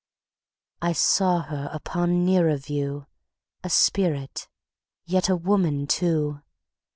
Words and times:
I 0.81 0.93
saw 0.93 1.41
her 1.43 1.69
upon 1.71 2.25
nearer 2.25 2.57
view, 2.57 3.05
A 3.63 3.69
Spirit, 3.69 4.47
yet 5.05 5.29
a 5.29 5.35
Woman 5.35 5.85
too! 5.85 6.41